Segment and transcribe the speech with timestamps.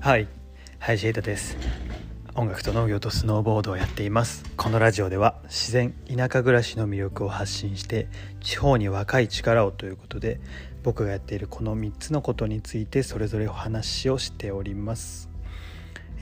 [0.00, 0.28] はい
[0.78, 1.56] 林瑛太です。
[2.34, 4.44] 音楽と農業とスノーボードをやっています。
[4.56, 8.08] このラジオでは自然田舎暮らしの魅力を発信して
[8.40, 10.40] 地方に若い力をということで
[10.82, 15.28] 僕がやっているこの3つのことについてそれぞれお話をしております。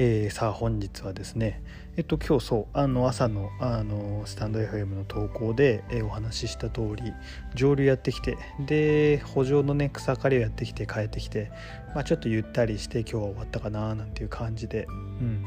[0.01, 1.61] えー、さあ本日はですね
[1.97, 7.13] えっと今日そうあの朝のあのスタンド FM の投稿で、えー、お話しした通り
[7.57, 11.51] 上流やってきてで補助のね草刈りをやってきて帰ってきて、
[11.97, 15.45] まあ、ちょっとゆったりして今日は終わったかななんていう感じで、うん、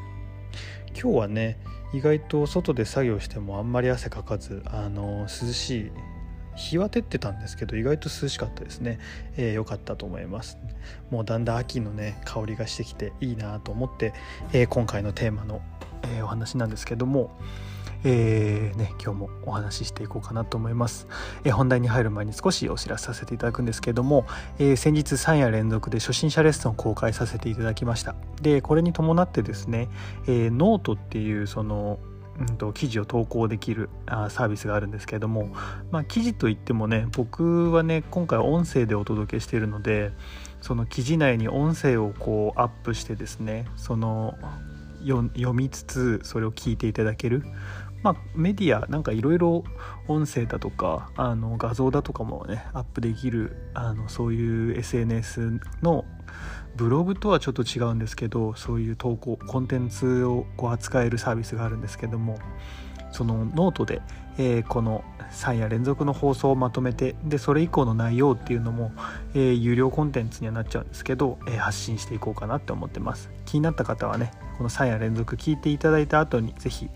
[1.01, 1.57] 今日はね
[1.93, 5.91] 意外と外で作業してもあんまり汗かかずあの涼しい
[6.55, 8.99] 日は照ってたんですけど意外と涼しかったですね。
[9.37, 10.57] 良、えー、かったと思います。
[11.09, 14.13] もうだんだん秋のね香りがしてきていいなと思って、
[14.53, 15.61] えー、今回のテーマの、
[16.03, 17.31] えー、お話なんですけども
[18.03, 21.07] えーね、今日もお話ししていこうかなと思います、
[21.43, 24.25] えー、本題に入る前に少しお知らせさせていただくんですけども、
[24.57, 28.15] えー、先日3夜連続で初心者レッスンを公開させていただきました。
[28.41, 29.89] でこれに伴ってですね、
[30.27, 31.99] えノートっていうその
[32.47, 35.53] うんと、記事を投稿できるあサービスがあるんですけれども、
[35.91, 40.11] まあ、記事といってもね僕はね今回音声でお届けしているので
[40.61, 44.35] その記事内に音声をこうアップしてですねその
[45.05, 47.43] 読みつつそれを聞いていただける、
[48.03, 49.63] まあ、メディアなんかいろいろ
[50.07, 56.05] 音声だとかあの画像だとかもねアップできるあのそういう SNS の
[56.75, 62.39] ブログとはちょっと違うんですけどそういう投稿コンテンツをこう扱えるサービスがあるんですけども
[63.11, 64.01] そのノートで、
[64.37, 68.91] えー、この3夜連続の放送をまとめてでそれ以降の内容っていうのも、
[69.33, 73.29] えー、有料コンテンツにはなっちゃうんですけど、えー、発信していこうかなって思ってます。
[73.45, 76.89] 気になった方はねこの3夜連続聞いていただいた後に是非、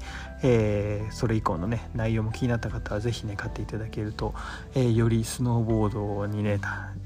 [0.43, 4.35] え、それ以降のね内容も気になった方は是非ね買っていただけると、
[4.75, 6.59] え、よりスノーボードにね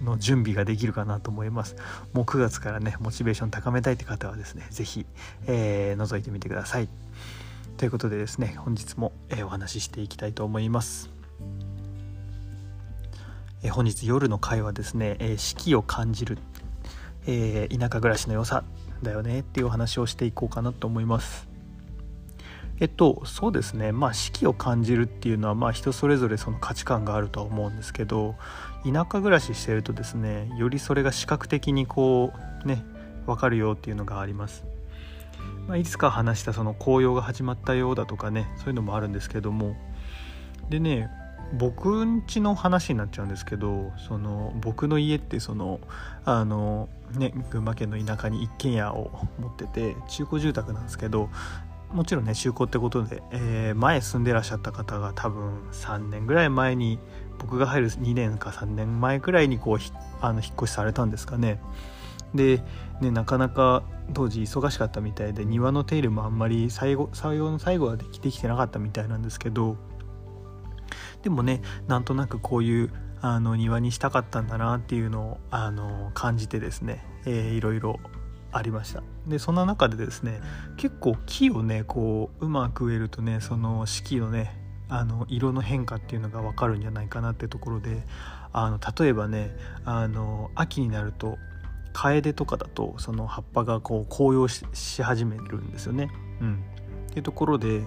[0.04, 1.78] の準備ができるかなと思います。
[2.12, 5.06] もう9月からねモチベーション高めたいって方はですね是非、
[5.48, 6.90] え、覗いてみてください。
[7.80, 11.10] ということでですね本日も、え、お話ししていきたいと思います。
[13.64, 16.40] え本日夜の会はですね、え四季を感じる、
[17.26, 18.66] えー、田舎暮らしの良さ
[19.02, 21.48] だよねっていうお話をしていこうかなと思います。
[22.82, 28.36] えっとそうですねまあ四季を感じるっていうのはまあ人それぞれその価値観があるとは思うんですけど
[28.84, 32.34] 田舎暮らししてるとですねよりそれが視覚的にこ
[32.66, 32.84] うね
[33.26, 34.66] 分かるよっていうのがあります、
[35.70, 39.76] まあ、いつか話したその紅葉が始まったようだとかねそういうのもあるんですけども
[40.68, 41.12] でね
[41.54, 45.80] 僕ん家の話になっちゃうんですけどその僕の家ってその
[46.26, 51.30] あのね群馬県の田舎に一軒家を持ってて中古住宅なんですけど
[51.94, 56.98] もちろんね中古ってことで、えー、前住んでらっしゃった方が多分3年ぐらい前に
[57.38, 59.78] 僕が入る2年か3年前くらいにこう
[60.20, 61.60] あの引っ越しされたんですかね。
[62.34, 62.62] で
[63.02, 69.78] ねなかなか当時忙しかったみたいで庭の手入れもあんまり最後最後の最後はできてきてなかったみたいなんですけど
[71.24, 78.00] でもねなんとなくこういうあの庭にしたかったんだなっていうのをあの感じてですね、えー、いろいろ
[78.52, 79.04] ありました。
[79.28, 80.42] でそんな中でですね
[80.78, 84.58] 結構木をねこううまく植えるとねその四季のね
[84.88, 88.04] あの色の変化っていうのが分かるんじゃないかなってところで
[88.52, 91.38] あの例えばねあの秋になると
[91.94, 96.10] カエデとかだとその葉っぱがこう紅葉し始めるんですよね。
[96.42, 96.64] うん、
[97.10, 97.84] っていうところで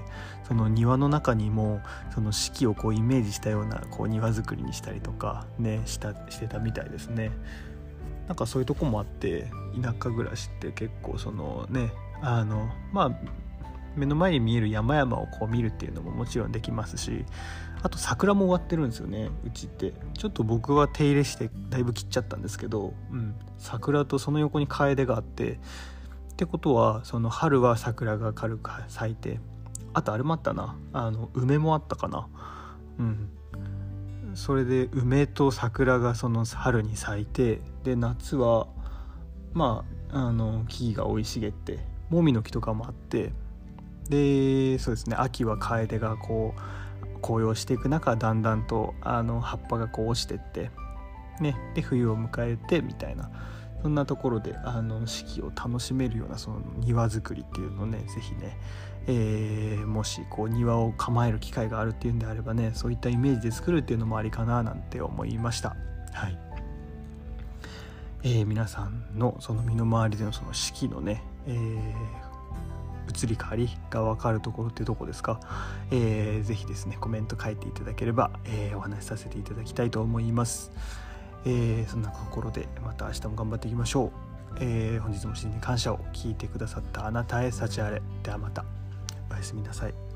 [0.46, 1.80] その庭の中にも
[2.14, 7.30] その四季をこうイメージしたようなこう庭作りにしたりとかねしたしてたみたいですね。
[8.26, 13.12] なんかそういうとこもあって田舎暮らしって結構そのねあのまあ
[13.96, 17.24] 目の前に見える山々をこう見るっていうのももちろんできますし
[17.82, 19.92] あと桜も終わってるんですよねうちって。
[20.14, 29.40] ちょっと僕は手入れしてだいぶ切っちゃったんですけど、うん、桜とその横にカエデがあってってことはその春は桜が軽く咲いて
[29.94, 30.76] あとあれもあったな。
[30.92, 32.28] あの梅もあったかな。
[32.98, 33.28] うん。
[34.34, 38.68] それで梅と桜がその春に咲いてで夏は
[39.52, 41.78] まああの木々が生い茂って
[42.10, 43.32] もみの木とかもあって
[44.12, 50.70] でそうですね秋はカエデがこう紅葉していく中だんだんとあの葉っぱがこう落ちてって
[51.40, 53.30] ねで冬を迎えてみたいな
[53.80, 58.58] そんなところであの四季を楽しめるようなその庭作りっていうのをね是非ね、
[59.06, 65.74] えー、もしこう庭を構える機会があるっていうんであればねそういったイメージで作るっていうのもありかななんて思いました。
[66.12, 66.38] はい
[68.24, 72.31] えー、皆さんのその身の回りでのその四季のね、えー、
[73.12, 75.40] 移り変わりが分かるところってどこですか、
[75.90, 80.72] えー、ぜひですねコメント書いていただければ、えー、お話しさせていただきたいと思います。
[81.44, 84.10] えー、そんな心でまた明日も頑張っていきましょう、
[84.60, 88.00] えー、本日も真に感謝を聞いてくださったあなたへ幸あれ。
[88.22, 88.64] ではまた。
[89.30, 90.11] おやすみなさい。